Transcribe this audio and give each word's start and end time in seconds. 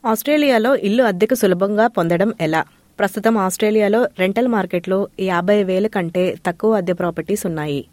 ఆస్ట్రేలియాలో 0.07 0.75
ఇల్లు 0.75 1.03
అద్దెకు 1.03 1.35
సులభంగా 1.35 1.87
పొందడం 1.87 2.33
ఎలా? 2.41 2.63
ప్రస్తుతం 2.99 3.37
ఆస్ట్రేలియాలో 3.37 4.07
రెంటల్ 4.19 4.47
మార్కెట్లో 4.47 5.07
యాభై 5.19 5.63
వేల 5.63 5.87
కంటే 5.87 6.35
తక్కువ 6.45 6.77
అద్దె 6.77 6.93
ప్రాపర్టీస్ 6.93 7.45
ఉన్నాయి. 7.45 7.85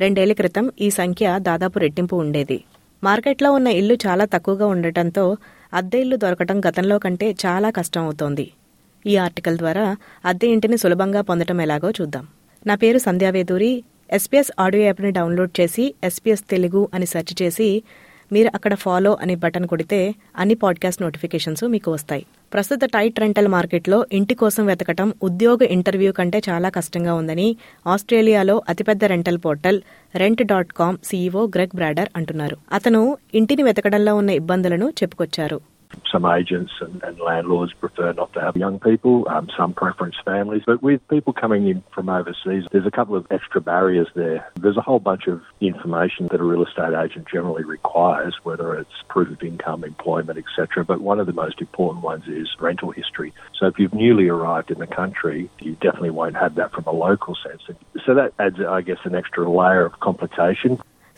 రెండేళ్ళ 0.00 0.32
క్రితం 0.32 0.70
ఈ 0.80 0.90
సంఖ్య 0.90 1.38
దాదాపు 1.38 1.78
రెట్టింపు 1.78 2.16
ఉండేది. 2.16 2.64
మార్కెట్లో 3.04 3.52
ఉన్న 3.52 3.66
ఇల్లు 3.66 3.94
చాలా 3.94 4.24
తక్కువగా 4.24 4.66
ఉండటంతో 4.66 5.36
అద్దె 5.74 5.98
ఇల్లు 5.98 6.16
దొరకటం 6.16 6.60
గతంలో 6.60 6.98
కంటే 6.98 7.36
చాలా 7.46 7.70
కష్టం 7.70 8.04
అవుతోంది. 8.04 8.50
ఈ 9.06 9.16
ఆర్టికల్ 9.16 9.58
ద్వారా 9.58 9.96
అద్దె 10.24 10.46
ఇంటిని 10.46 10.76
సులభంగా 10.78 11.20
పొందటం 11.20 11.60
ఎలాగో 11.60 11.90
చూద్దాం. 11.90 12.26
నా 12.66 12.74
పేరు 12.74 12.98
సంధ్యావేదూరి. 12.98 13.82
ఎస్పీఎస్ 14.12 14.52
ఆడియో 14.60 14.82
యాప్ని 14.82 15.10
డౌన్లోడ్ 15.10 15.60
చేసి 15.60 15.94
ఎస్పీఎస్ 16.04 16.44
తెలుగు 16.50 16.88
అని 16.94 17.06
సెర్చ్ 17.06 17.42
చేసి 17.42 17.82
మీరు 18.32 18.50
అక్కడ 18.54 18.74
ఫాలో 18.74 19.18
అనే 19.20 19.34
బటన్ 19.34 19.66
కొడితే 19.66 20.14
అన్ని 20.36 20.54
పాడ్కాస్ట్ 20.54 21.02
నోటిఫికేషన్స్ 21.02 21.64
మీకు 21.64 21.92
వస్తాయి. 21.92 22.26
ప్రస్తుత 22.52 22.80
టైట్ 22.84 23.20
రెంటల్ 23.20 23.48
మార్కెట్లో 23.48 24.06
ఇంటి 24.12 24.34
కోసం 24.34 24.66
వెతకటం 24.66 25.14
ఉద్యోగ 25.22 25.58
ఇంటర్వ్యూ 25.64 26.12
కంటే 26.12 26.40
చాలా 26.48 26.68
కష్టంగా 26.68 27.14
ఉందని 27.14 27.56
ఆస్ట్రేలియాలో 27.86 28.62
అతిపెద్ద 28.68 29.04
rental 29.04 29.38
portal 29.38 29.80
rent 30.14 30.42
dot 30.42 30.72
com 30.72 30.98
CEO 31.04 31.46
Greg 31.46 31.76
Bader 31.76 32.08
అంటున్నారు. 32.16 32.56
అతను 32.72 33.16
ఇంటిని 33.34 33.62
వెతకడంలో 33.62 34.16
ఉన్న 34.16 34.30
ఇబ్బందులను 34.30 34.92
చెప్పుకొచ్చారు. 35.02 35.60
Some 36.09 36.25
agents 36.25 36.71
and, 36.79 37.03
and 37.03 37.19
landlords 37.19 37.73
prefer 37.73 38.13
not 38.13 38.31
to 38.33 38.39
have 38.39 38.55
young 38.55 38.79
people, 38.79 39.27
um, 39.29 39.49
some 39.57 39.73
preference 39.73 40.15
families. 40.23 40.63
But 40.65 40.81
with 40.81 41.05
people 41.09 41.33
coming 41.33 41.67
in 41.67 41.83
from 41.93 42.07
overseas, 42.09 42.63
there's 42.71 42.85
a 42.85 42.91
couple 42.91 43.15
of 43.15 43.27
extra 43.29 43.59
barriers 43.59 44.07
there. 44.15 44.39
There's 44.55 44.77
a 44.77 44.81
whole 44.81 44.99
bunch 44.99 45.27
of 45.27 45.41
information 45.59 46.21
that 46.31 46.39
a 46.39 46.43
real 46.43 46.63
estate 46.65 46.93
agent 47.03 47.27
generally 47.35 47.65
requires, 47.65 48.33
whether 48.43 48.67
it's 48.75 48.95
proof 49.09 49.29
of 49.35 49.43
income, 49.43 49.83
employment, 49.83 50.37
etc. 50.43 50.85
But 50.85 51.01
one 51.01 51.19
of 51.19 51.27
the 51.27 51.33
most 51.33 51.59
important 51.59 52.01
ones 52.11 52.25
is 52.27 52.47
rental 52.59 52.91
history. 52.91 53.33
So 53.57 53.67
if 53.67 53.77
you've 53.77 53.93
newly 53.93 54.27
arrived 54.29 54.71
in 54.71 54.79
the 54.79 54.87
country, 55.01 55.49
you 55.59 55.73
definitely 55.85 56.11
won't 56.11 56.37
have 56.37 56.55
that 56.55 56.71
from 56.71 56.85
a 56.85 56.95
local 57.07 57.35
sense. 57.45 57.63
So 58.05 58.15
that 58.15 58.33
adds, 58.39 58.59
I 58.77 58.81
guess, 58.81 59.01
an 59.03 59.15
extra 59.15 59.43
layer 59.59 59.85
of 59.85 59.93
complication. 59.99 60.73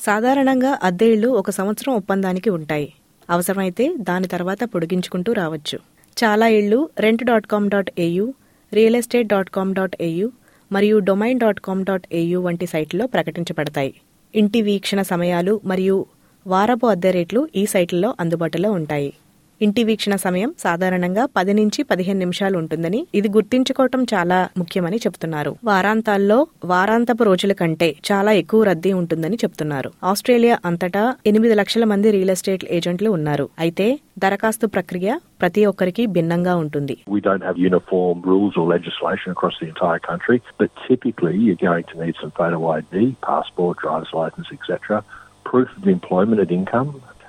సాధారణంగా 0.08 0.72
అద్దె 0.88 1.08
ఇళ్లు 1.14 1.30
ఒక 1.40 1.50
సంవత్సరం 1.50 1.92
ఒప్పందానికి 2.00 2.50
ఉంటాయి 2.50 2.88
అవసరమైతే 3.31 3.95
దాని 4.01 4.29
తర్వాత 4.29 4.59
పొడిగించుకుంటూ 4.65 5.33
రావచ్చు. 5.33 5.79
చాలా 6.17 6.47
ఇళ్ళు 6.48 6.91
rent 6.98 7.25
dot 7.25 7.47
com 7.47 7.71
dot 7.71 7.91
A U 7.98 8.34
real 8.73 8.97
estate 8.97 9.29
dot 9.29 9.51
com 9.51 9.75
dot 9.75 9.97
A U 10.01 10.33
మరియు 10.73 10.98
domain 10.98 11.39
dot 11.39 11.61
com 11.61 11.84
dot 11.84 12.06
A U 12.12 12.39
వంటి 12.39 12.67
సైట్లలో 12.67 13.06
ప్రకటించబడతాయి. 13.06 13.95
ఇంటి 14.34 14.62
వీక్షణ 14.62 15.03
సమయాలు 15.03 15.61
మరియు 15.65 16.06
వారపు 16.47 16.87
అద్దె 16.87 17.11
రేట్లు 17.11 17.49
ఈ 17.56 17.67
సైట్లలో 17.67 18.15
అందుబాటులో 18.21 18.73
ఉంటాయి. 18.73 19.15
ఇంటి 19.64 19.83
వీక్షణ 19.89 20.14
సమయం 20.25 20.51
సాధారణంగా 20.64 21.23
పది 21.37 21.53
నుంచి 21.59 21.81
పదిహేను 21.91 22.19
నిమిషాలు 22.25 22.56
ఉంటుందని 22.59 23.01
ఇది 23.19 23.28
గుర్తించుకోవటం 23.37 24.03
చాలా 24.12 24.39
ముఖ్యమని 24.61 24.98
చెబుతున్నారు. 25.05 25.53
వారాంతాల్లో 25.70 26.39
వారాంతపు 26.73 27.25
రోజుల 27.28 27.53
కంటే 27.61 27.89
చాలా 28.11 28.33
ఎక్కువ 28.42 28.62
రద్దీ 28.70 28.92
ఉంటుందని 29.00 29.39
చెప్తున్నారు 29.42 29.91
ఆస్ట్రేలియా 30.11 30.59
అంతటా 30.70 31.03
ఎనిమిది 31.33 31.56
లక్షల 31.61 31.84
మంది 31.92 32.11
రియల్ 32.17 32.34
ఎస్టేట్ 32.37 32.67
ఏజెంట్లు 32.78 33.11
ఉన్నారు. 33.19 33.48
అయితే 33.65 33.87
దరఖాస్తు 34.25 34.67
ప్రక్రియ 34.77 35.09
ప్రతి 35.42 35.65
ఒక్కరికి 35.72 36.05
భిన్నంగా 36.17 36.55
ఉంటుంది. 36.62 36.95
We 37.17 37.20
don't 37.27 37.45
have 37.48 37.59
uniform 37.70 38.17
rules 38.31 38.55
or 38.61 38.67
legislation 38.77 39.28
across 39.37 39.56
the 39.62 39.69
entire 39.75 40.03
country, 40.11 40.39
but 40.61 40.70
typically 40.89 41.37
you're 41.45 41.62
going 41.69 41.87
to 41.93 41.97
need 42.03 42.17
some 42.22 42.33
photo 42.41 42.59
ID, 42.78 42.95
passport, 43.28 43.75
driver's 43.84 44.12
license, 44.20 44.50
etc., 44.56 45.03
proof 45.50 45.69
of 45.78 45.87
employment 45.97 46.41
and 46.45 46.53
income, 46.59 46.88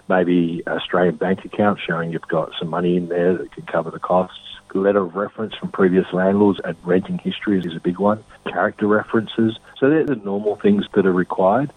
maybe 0.09 0.37
Australian 0.69 1.17
bank 1.17 1.39
account 1.45 1.79
showing 1.79 2.07
you've 2.11 2.27
got 2.29 2.47
some 2.59 2.69
money 2.69 2.93
in 2.97 3.07
there 3.09 3.33
that 3.33 3.49
can 3.51 3.65
cover 3.67 3.91
the 3.91 4.03
costs. 4.03 4.45
Letter 4.79 5.01
of 5.01 5.15
reference 5.15 5.53
from 5.55 5.69
previous 5.71 6.07
landlords 6.13 6.59
and 6.63 6.75
renting 6.85 7.19
history 7.19 7.55
is 7.59 7.75
a 7.75 7.79
big 7.81 7.99
one. 8.01 8.19
Character 8.47 8.87
references. 8.89 9.51
So 9.77 9.89
they're 9.89 10.05
the 10.05 10.21
normal 10.23 10.55
things 10.57 10.83
that 10.95 11.05
are 11.05 11.17
required. 11.25 11.69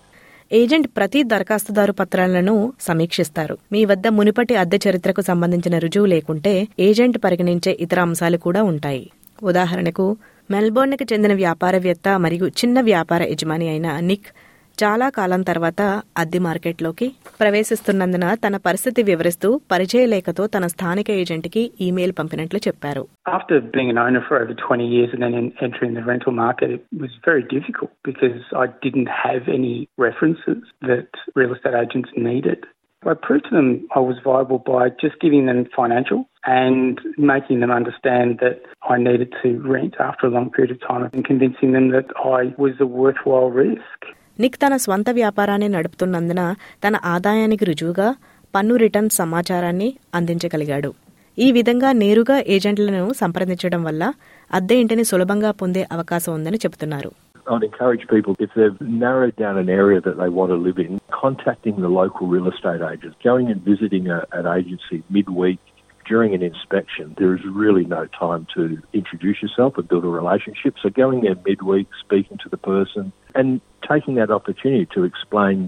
Agent 0.50 0.88
ప్రతి 0.96 1.20
దరఖాస్తుదారు 1.30 1.92
పత్రాలను 2.00 2.54
సమీక్షిస్తారు 2.86 3.54
మీ 3.72 3.80
వద్ద 3.90 4.06
మునుపటి 4.16 4.54
అద్దె 4.62 4.78
చరిత్రకు 4.84 5.22
సంబంధించిన 5.28 5.78
రుజువు 5.84 6.08
లేకుంటే 6.14 6.52
ఏజెంట్ 6.86 7.18
పరిగణించే 7.24 7.72
ఇతర 7.84 8.00
అంశాలు 8.06 8.38
కూడా 8.46 8.62
ఉంటాయి 8.72 9.04
ఉదాహరణకు 9.50 10.06
మెల్బోర్న్కి 10.50 11.06
చెందిన 11.12 11.34
వ్యాపారవేత్త 11.42 12.08
మరియు 12.24 12.46
చిన్న 12.60 12.78
వ్యాపార 12.90 13.22
యజమాని 13.32 13.68
అయిన 13.72 13.88
నిక్ 14.10 14.28
చాలా 14.77 15.09
కాలం 15.09 15.41
తర్వాత 15.41 15.81
అద్దె 16.17 16.39
మార్కెట్లోకి 16.39 17.05
ప్రవేశిస్తున్నందున 17.39 18.25
తన 18.35 18.55
పరిస్థితి 18.57 19.01
వివరిస్తూ 19.03 19.49
పరిచయ 19.71 20.05
లేఖతో 20.05 20.43
తన 20.47 20.65
స్థానిక 20.67 21.09
ఏజెంట్కి 21.21 21.63
ఈమెయిల్ 21.79 22.13
పంపినట్లు 22.19 22.59
చెప్పారు 22.67 23.03
After 23.37 23.55
being 23.75 23.89
an 23.89 23.99
owner 24.03 24.21
for 24.27 24.35
over 24.43 24.55
20 24.65 24.85
years 24.87 25.09
and 25.13 25.23
then 25.25 25.33
en- 25.33 25.53
entering 25.61 25.93
the 25.93 26.03
rental 26.03 26.33
market, 26.37 26.69
it 26.71 26.83
was 26.97 27.13
very 27.25 27.43
difficult 27.55 27.91
because 28.03 28.37
I 28.63 28.67
didn't 28.85 29.09
have 29.25 29.43
any 29.57 29.73
references 30.05 30.59
that 30.81 31.09
real 31.39 31.53
estate 31.53 31.77
agents 31.83 32.11
needed. 32.29 32.59
I 33.03 33.15
proved 33.25 33.45
to 33.45 33.55
them 33.57 33.67
I 33.95 34.01
was 34.01 34.19
viable 34.23 34.61
by 34.67 34.83
just 34.97 35.17
giving 35.19 35.45
them 35.45 35.59
financial 35.75 36.21
and 36.59 36.95
making 37.33 37.59
them 37.59 37.71
understand 37.71 38.29
that 38.39 38.59
I 38.87 38.97
needed 38.99 39.31
to 39.41 39.49
rent 39.73 39.95
after 40.01 40.25
a 40.27 40.29
long 40.29 40.49
period 40.49 40.71
of 40.71 40.81
time 40.83 41.03
and 41.09 41.25
convincing 41.25 41.71
them 41.71 41.89
that 41.89 42.09
I 42.37 42.53
was 42.57 42.75
a 42.79 42.89
worthwhile 42.97 43.51
risk. 43.65 43.99
Nick 44.38 44.58
తన 44.62 44.74
స్వంత 44.84 45.08
వ్యాపారాన్ని 45.20 45.68
నడుపుతున్నందున 45.76 46.42
తన 46.84 46.96
ఆదాయానికి 47.14 47.64
రుజువుగా 47.70 48.08
పన్ను 48.54 48.74
return 48.82 49.10
సమాచారాన్ని 49.20 49.88
అందించగలిగాడు 50.18 50.90
ఈ 51.38 51.48
విధంగా 51.56 51.90
నేరుగా 52.02 52.36
ఏజెంట్లను 52.54 53.04
సంప్రదించడం 53.20 53.82
వల్ల 53.88 54.02
అద్దె 54.50 54.76
ఇంటిని 54.82 55.04
సులభంగా 55.10 55.52
పొందే 55.62 55.84
అవకాశం 55.98 56.32
ఉందని 56.38 56.60
చెబుతున్నారు 56.66 57.12
I'd 57.46 57.64
encourage 57.64 58.02
people, 58.06 58.32
if 58.38 58.50
they've 58.56 58.76
narrowed 59.04 59.36
down 59.36 59.56
an 59.58 59.70
area 59.76 60.00
that 60.00 60.16
they 60.16 60.28
want 60.30 60.50
to 60.50 60.58
live 60.66 60.78
in, 60.78 60.90
contacting 61.16 61.76
the 61.80 61.90
local 61.92 62.24
real 62.34 62.46
estate 62.50 62.82
agents, 62.90 63.16
going 63.22 63.46
and 63.52 63.60
visiting 63.64 64.04
a, 64.08 64.20
an 64.32 64.46
agency 64.48 64.98
midweek 65.10 65.60
during 66.06 66.30
an 66.34 66.42
inspection. 66.42 67.06
There 67.18 67.34
is 67.36 67.42
really 67.54 67.84
no 67.88 68.02
time 68.16 68.46
to 68.54 68.62
introduce 68.92 69.40
yourself 69.44 69.72
and 69.78 69.88
build 69.88 70.04
a 70.04 70.14
relationship. 70.20 70.74
So 70.82 70.88
going 70.92 71.20
there 71.22 71.36
midweek, 71.44 71.88
speaking 72.00 72.38
to 72.38 72.48
the 72.48 72.60
person, 72.64 73.04
and 73.34 73.48
taking 73.90 74.14
that 74.20 74.30
opportunity 74.38 74.86
to 74.94 75.00
explain 75.10 75.58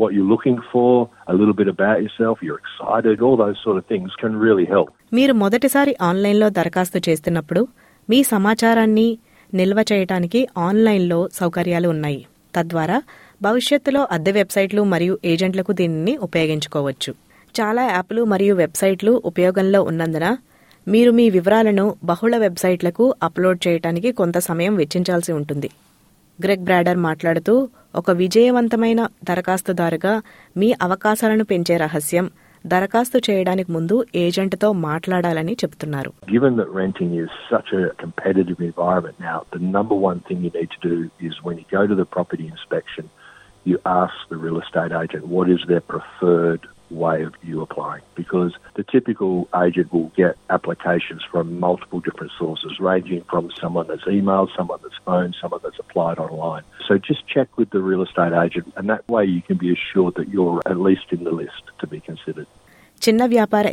what 0.00 0.10
you're 0.14 0.30
looking 0.34 0.58
for, 0.72 0.90
a 1.32 1.34
little 1.38 1.56
bit 1.60 1.68
about 1.74 1.98
yourself, 2.04 2.36
you're 2.46 2.60
excited, 2.64 3.16
all 3.26 3.36
those 3.44 3.58
sort 3.64 3.76
of 3.80 3.84
things 3.92 4.10
can 4.22 4.32
really 4.46 4.66
help. 4.74 4.88
మీరు 5.12 5.34
మొదటిసారి 5.34 5.96
ఆన్లైన్లో 6.08 6.48
దరఖాస్తు 6.58 7.00
చేస్తున్నప్పుడు 7.08 7.62
మీ 8.10 8.22
సమాచారాన్ని 8.22 9.08
నిల్వ 9.54 9.84
చేయడానికి 9.92 10.48
ఆన్లైన్లో 10.58 11.28
సౌకర్యాలు 11.32 11.88
ఉన్నాయి. 11.88 12.20
తద్వారా 12.54 12.98
భవిష్యత్తులో 13.42 14.08
అద్దె 14.10 14.32
వెబ్సైట్లు 14.32 14.82
మరియు 14.92 15.18
ఏజెంట్లకు 15.24 15.72
దీనిని 15.72 16.16
ఉపయోగించుకోవచ్చు. 16.16 17.12
చాలా 17.54 17.82
యాప్లు 17.90 18.24
మరియు 18.24 18.54
వెబ్సైట్లు 18.54 19.22
ఉపయోగంలో 19.24 19.82
ఉన్నందున 19.82 20.26
మీరు 20.88 21.10
మీ 21.10 21.30
వివరాలను 21.30 21.84
బహుళ 22.04 22.36
వెబ్సైట్లకు 22.36 23.14
అప్లోడ్ 23.22 23.60
చేయడానికి 23.66 24.12
కొంత 24.12 24.38
సమయం 24.38 24.74
వెచ్చించాల్సి 24.76 25.32
ఉంటుంది. 25.32 25.70
గ్రెగ్ 26.42 26.64
బ్రాడర్ 26.64 26.96
మాట్లాడుతూ 26.96 27.68
ఒక 27.94 28.10
విజయవంతమైన 28.10 29.08
దరఖాస్తుదారుగా 29.24 30.22
మీ 30.56 30.74
అవకాశాలను 30.82 31.44
పెంచే 31.44 31.76
రహస్యం 31.76 32.30
దరఖాస్తు 32.66 33.18
చేయడానికి 33.30 33.72
ముందు 33.72 34.04
ఏజెంట్తో 34.14 34.72
మాట్లాడాలని 34.72 35.52
చెబుతున్నారు. 35.52 36.10
Given 36.32 36.56
that 36.56 36.76
renting 36.76 37.14
is 37.14 37.36
such 37.50 37.74
a 37.74 37.88
competitive 38.02 38.62
environment 38.62 39.20
now 39.22 39.38
the 41.94 42.02
inspection 42.40 43.08
you 43.68 43.78
ask 43.86 44.34
the 44.34 44.42
real 44.42 44.56
estate 44.56 44.92
agent 44.92 45.26
what 45.32 45.50
preferred 45.88 46.66
way 46.90 47.22
of 47.22 47.34
you 47.42 47.60
applying 47.62 48.02
because 48.14 48.54
the 48.74 48.84
typical 48.84 49.48
agent 49.64 49.92
will 49.92 50.10
get 50.16 50.36
applications 50.50 51.22
from 51.22 51.58
multiple 51.60 52.00
different 52.00 52.32
sources, 52.38 52.78
ranging 52.80 53.22
from 53.22 53.50
someone 53.60 53.86
that's 53.86 54.04
emailed, 54.04 54.54
someone 54.56 54.78
that's 54.82 54.98
phoned, 55.04 55.36
someone 55.40 55.60
that's 55.62 55.78
applied 55.78 56.18
online. 56.18 56.62
So 56.86 56.98
just 56.98 57.26
check 57.28 57.48
with 57.56 57.70
the 57.70 57.80
real 57.80 58.02
estate 58.02 58.32
agent, 58.32 58.72
and 58.76 58.88
that 58.88 59.06
way 59.08 59.24
you 59.24 59.42
can 59.42 59.56
be 59.56 59.72
assured 59.72 60.14
that 60.16 60.28
you're 60.28 60.62
at 60.66 60.78
least 60.78 61.06
in 61.10 61.24
the 61.24 61.32
list 61.32 61.62
to 61.80 61.86
be 61.86 62.00
considered. 62.00 62.46
ಚಿನ್ನ 63.02 63.22
ವ್ಯಾಪಾರ 63.26 63.66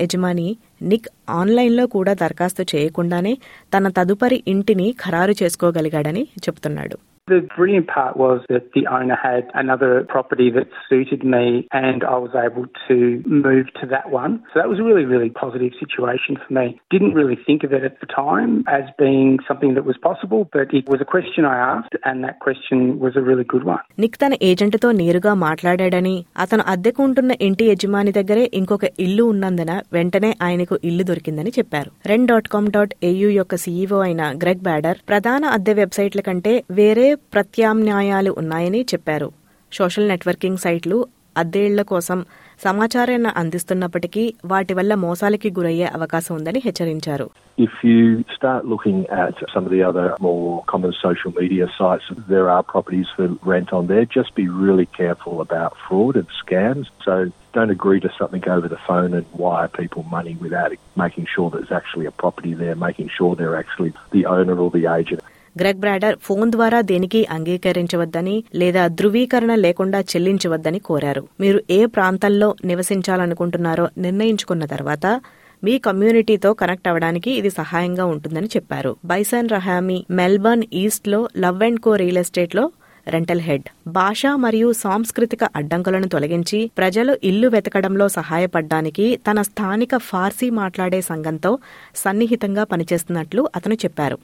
Nick 0.81 1.10
ఆన్లైన్లో 1.39 1.86
కూడా 1.88 2.13
దరఖాస్తు 2.13 2.66
చేయకుండానే 2.74 3.33
తన 3.75 3.89
తదుపరి 3.89 4.39
ఇంటిని 4.48 4.89
ఖరారు 5.04 5.36
చేసుకోగలిగాడని 5.42 6.25
చెబుతున్నాడు 6.45 6.98
The 7.27 7.42
brilliant 7.51 7.88
part 7.89 8.16
was 8.18 8.42
that 8.50 8.74
the 8.74 8.86
owner 8.88 9.16
had 9.19 9.50
another 9.56 10.04
property 10.06 10.51
that 10.51 10.68
suited 10.88 11.24
me 11.25 11.45
and 11.74 12.04
I 12.06 12.18
was 12.18 12.33
able 12.39 12.66
to 12.83 12.95
move 13.39 13.66
to 13.75 13.86
that 13.88 14.12
one. 14.13 14.33
So 14.45 14.60
that 14.60 14.69
was 14.69 14.80
a 14.80 14.83
really, 14.83 15.06
really 15.06 15.31
positive 15.36 15.74
situation 15.74 16.38
for 16.38 16.54
me. 16.54 16.66
Didn't 16.92 17.16
really 17.16 17.38
think 17.39 17.63
of 17.63 17.74
it 17.74 17.83
at 17.83 18.00
the 18.00 18.10
time 18.16 18.51
as 18.69 18.83
being 19.00 19.39
something 19.48 19.74
that 19.74 19.86
was 19.86 19.98
possible, 20.00 20.44
but 20.51 20.68
it 20.72 20.88
was 20.88 21.01
a 21.01 21.06
question 21.06 21.45
I 21.45 21.57
asked 21.68 21.95
and 22.04 22.24
that 22.24 22.38
question 22.39 22.77
was 23.00 23.16
a 23.16 23.24
really 23.24 23.48
good 23.54 23.66
one. 23.68 23.81
Nick 24.04 24.19
తన 24.22 24.38
ఏజెంట్తో 24.50 24.92
నేరుగా 25.00 25.33
మాట్లాడాడని 25.45 26.16
అతను 26.44 26.66
అద్దెకు 26.74 27.04
ఉంటున్న 27.07 27.31
ఇంటి 27.42 27.68
యజమాని 27.72 28.13
దగ్గరే 28.19 28.45
ఇంకొక 28.54 28.86
ఇల్లు 29.06 29.25
ఉన్నందున 29.33 29.72
వెంటనే 29.92 30.31
ఆయనకు 30.66 30.78
ఇల్లు 30.90 31.04
దొరికిందని 31.10 31.52
చెప్పారు. 31.58 31.90
Rent 32.12 32.26
dot 32.30 32.48
com 32.54 32.68
dot 32.76 32.94
A U 33.10 33.30
యొక్క 33.40 33.54
సీఈఓ 33.64 33.98
అయిన 34.06 34.22
గ్రెగ్ 34.44 34.64
బ్యాడర్ 34.68 34.98
ప్రధాన 35.10 35.44
అద్దె 35.56 35.74
వెబ్సైట్ల 35.82 36.22
కంటే 36.28 36.54
వేరే 36.80 37.08
ప్రత్యామ్నాయాలు 37.34 38.32
ఉన్నాయని 38.42 38.82
చెప్పారు. 38.92 39.30
సోషల్ 39.72 40.10
నెట్వర్కింగ్ 40.12 40.62
సైట్లు 40.66 40.98
అద్దెళ్ళ 41.38 41.82
కోసం 41.94 42.20
సమాచారాన్ని 42.65 43.31
అందిస్తున్నప్పటికీ 43.41 44.23
వాటి 44.53 44.75
వల్ల 44.79 44.93
మోసాలకి 45.05 45.51
గురయ్యే 45.59 45.87
అవకాశం 45.99 46.35
ఉందని 46.41 46.62
హెచ్చరించారు 46.67 47.29
If 47.67 47.73
you 47.89 48.03
start 48.37 48.62
looking 48.73 48.99
at 49.23 49.35
some 49.53 49.65
of 49.67 49.71
the 49.71 49.83
other 49.89 50.05
more 50.27 50.45
common 50.73 50.93
social 51.07 51.33
media 51.41 51.67
sites, 51.79 52.07
there 52.29 52.47
are 52.55 52.62
properties 52.62 53.09
for 53.17 53.27
rent 53.53 53.71
on 53.79 53.85
there. 53.91 54.05
Just 54.19 54.31
be 54.35 54.47
really 54.49 54.87
careful 55.01 55.37
about 55.47 55.77
fraud 55.85 56.17
and 56.21 56.29
scams. 56.41 56.87
So 57.07 57.15
don't 57.57 57.71
agree 57.71 58.01
to 58.01 58.11
something 58.21 58.45
over 58.57 58.69
the 58.69 58.81
phone 58.89 59.12
and 59.19 59.27
wire 59.45 59.69
people 59.81 60.05
money 60.05 60.35
without 60.47 60.73
making 60.97 61.27
sure 61.35 61.47
there's 61.51 61.75
actually 61.81 62.07
a 62.07 62.17
property 62.23 62.55
there, 62.55 62.77
making 62.89 63.11
sure 63.17 63.31
they're 63.35 63.61
actually 63.65 63.93
the 64.11 64.25
owner 64.37 64.57
or 64.65 64.71
the 64.71 64.87
agent. 64.99 65.23
Greg 65.60 65.80
Bader 65.80 66.16
phone 66.22 66.52
ద్వారా 66.52 66.81
దేనికి 66.81 67.28
అంగీకరించవద్దని 67.31 68.44
లేదా 68.56 68.88
ధృవీకరణ 68.88 69.56
లేకుండా 69.56 70.00
చెల్లించవద్దని 70.02 70.80
కోరారు. 70.80 71.28
మీరు 71.40 71.62
ఏ 71.69 71.86
ప్రాంతంలో 71.86 72.56
నివసించాలనుకుంటున్నారో 72.66 73.90
నిర్ణయించుకున్న 73.98 74.66
తర్వాత 74.66 75.22
మీ 75.63 75.78
కమ్యూనిటీతో 75.78 76.54
కనెక్ట్ 76.54 76.88
అవ్వడానికి 76.88 77.31
ఇది 77.31 77.50
సహాయంగా 77.50 78.06
ఉంటుందని 78.06 78.46
చెప్పారు. 78.46 78.96
బైసన్ 79.06 79.50
రహామీ 79.50 80.06
మెల్బర్న్ 80.12 80.63
ఈస్ట్లో 80.74 81.30
లవ్ 81.38 81.63
అండ్ 81.63 81.80
కో 81.80 81.96
రియల్ 81.96 82.18
ఎస్టేట్లో 82.18 82.72
రెంటల్ 83.07 83.44
హెడ్ 83.48 83.68
భాష 83.88 84.25
మరియు 84.46 84.69
సాంస్కృతిక 84.81 85.44
అడ్డంకులను 85.56 86.07
తొలగించి 86.07 86.60
ప్రజలు 86.78 87.13
ఇల్లు 87.24 87.48
వెతకడంలో 87.48 88.07
సహాయపడ్డానికి 88.18 89.06
తన 89.28 89.42
స్థానిక 89.42 89.98
ఫార్సీ 90.10 90.50
మాట్లాడే 90.62 91.02
సంఘంతో 91.02 91.52
సన్నిహితంగా 91.96 92.66
పనిచేస్తున్నట్లు 92.74 93.44
అతను 93.56 93.78
చెప్పారు 93.86 94.18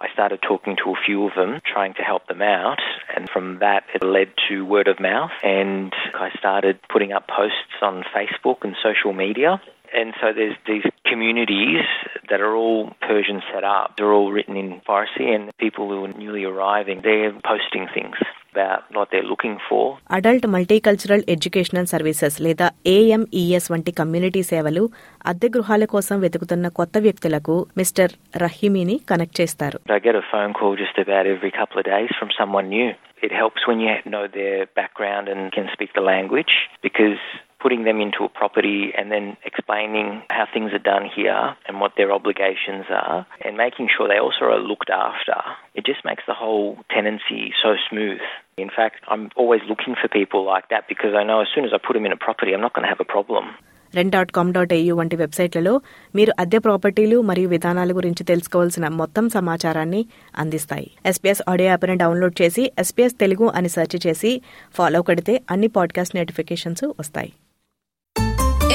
I 0.00 0.08
started 0.08 0.40
talking 0.42 0.76
to 0.76 0.90
a 0.90 1.00
few 1.06 1.26
of 1.26 1.34
them, 1.34 1.60
trying 1.64 1.94
to 1.94 2.02
help 2.02 2.26
them 2.26 2.42
out, 2.42 2.80
and 3.14 3.28
from 3.28 3.58
that 3.60 3.84
it 3.94 4.04
led 4.06 4.30
to 4.46 4.64
word 4.66 4.88
of 4.88 5.00
mouth. 5.00 5.30
And 5.42 5.92
I 6.16 6.30
started 6.32 6.76
putting 6.88 7.12
up 7.12 7.26
posts 7.28 7.78
on 7.82 8.04
Facebook 8.14 8.58
and 8.62 8.76
social 8.78 9.12
media. 9.14 9.52
And 9.95 10.13
so 10.19 10.27
there's 10.31 10.59
these 10.65 10.85
communities 11.05 11.81
that 12.29 12.39
are 12.39 12.55
all 12.55 12.81
Persian 13.01 13.39
set 13.51 13.65
up. 13.71 13.87
They're 13.95 14.13
all 14.17 14.31
written 14.31 14.55
in 14.55 14.69
Farsi, 14.87 15.25
and 15.35 15.43
people 15.57 15.85
who 15.89 15.97
are 16.05 16.13
newly 16.21 16.43
arriving, 16.45 16.97
they're 17.07 17.33
posting 17.49 17.85
things 17.95 18.15
about 18.53 18.81
what 18.97 19.07
they're 19.11 19.29
looking 19.33 19.57
for. 19.67 19.83
Adult 20.17 20.47
multicultural 20.55 21.25
educational 21.35 21.89
services 21.93 22.37
లేదా 22.47 22.67
AMES 22.95 23.69
వంటి 23.73 23.91
community 23.99 24.41
సేవలు 24.51 24.83
అద్దె 25.31 25.49
గృహాల 25.55 25.85
కోసం 25.95 26.17
వెతుకుతున్న 26.25 26.69
కొత్త 26.79 26.97
వ్యక్తులకు 27.07 27.55
mister 27.81 28.13
రహీమీని 28.45 28.97
కనెక్ట్ 29.11 29.39
చేస్తారు 29.41 29.79
I 29.97 30.01
get 30.09 30.17
a 30.23 30.27
phone 30.33 30.53
call 30.59 30.73
just 30.83 30.97
about 31.05 31.25
every 31.35 31.53
couple 31.59 31.79
of 31.83 31.87
days 31.95 32.11
from 32.19 32.31
someone 32.41 32.67
new. 32.77 32.89
It 33.27 33.33
helps 33.41 33.61
when 33.69 33.79
you 33.85 33.93
know 34.13 34.25
their 34.39 34.59
background 34.79 35.25
and 35.33 35.41
can 35.55 35.67
speak 35.75 35.91
the 35.99 36.05
language 36.13 36.53
because 36.87 37.19
putting 37.60 37.84
them 37.84 38.00
into 38.00 38.22
a 38.22 38.28
property 38.30 38.92
and 38.96 39.10
then 39.10 39.36
explaining 39.44 40.22
how 40.30 40.46
things 40.46 40.72
are 40.72 40.84
done 40.86 41.06
here 41.10 41.56
and 41.66 41.80
what 41.80 41.92
their 41.96 42.12
obligations 42.12 42.86
are 42.90 43.26
and 43.44 43.56
making 43.56 43.88
sure 43.88 44.06
they 44.06 44.18
also 44.18 44.44
are 44.46 44.60
looked 44.60 44.90
after, 44.90 45.38
it 45.74 45.84
just 45.84 46.04
makes 46.04 46.24
the 46.26 46.34
whole 46.34 46.78
tenancy 46.90 47.52
so 47.62 47.74
smooth. 47.88 48.20
In 48.58 48.70
fact, 48.70 48.98
I'm 49.08 49.30
always 49.36 49.62
looking 49.68 49.94
for 50.00 50.08
people 50.08 50.44
like 50.44 50.68
that 50.68 50.84
because 50.88 51.14
I 51.14 51.24
know 51.24 51.40
as 51.40 51.48
soon 51.54 51.64
as 51.64 51.72
I 51.72 51.78
put 51.78 51.94
them 51.94 52.06
in 52.06 52.12
a 52.12 52.16
property, 52.16 52.52
I'm 52.52 52.60
not 52.60 52.74
going 52.74 52.84
to 52.84 52.88
have 52.88 53.00
a 53.00 53.12
problem. 53.16 53.46
Rent 53.94 54.10
dot 54.14 54.32
com 54.36 54.52
dot 54.52 54.72
A U 54.76 54.94
వంటి 54.98 55.16
వెబ్సైట్లలో 55.20 55.72
మీరు 56.14 56.32
అద్దె 56.42 56.58
ప్రాపర్టీలు 56.58 57.22
మరియు 57.22 57.48
విధానాల 57.52 57.92
గురించి 57.92 58.24
తెలుసుకోవాల్సిన 58.24 58.88
మొత్తం 58.88 59.28
సమాచారాన్ని 59.28 60.02
అందిస్తాయి 60.34 60.88
ఎస్పీఎస్ 61.06 61.42
ఆడియో 61.52 61.68
యాప్ని 61.70 61.96
డౌన్లోడ్ 62.02 62.36
చేసి 62.42 62.70
ఎస్పీఎస్ 62.78 63.18
తెలుగు 63.24 63.48
అని 63.58 63.68
సెర్చ్ 63.68 64.06
చేసి 64.06 64.32
ఫాలో 64.76 65.02
కడితే 65.02 65.36
అన్ని 65.54 65.70
పాడ్కాస్ట్ 65.78 66.16
నోటిఫికేషన్స్ 66.20 66.84
వస్తాయి 67.00 67.32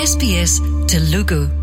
SBS 0.01 0.61
Telugu 0.87 1.60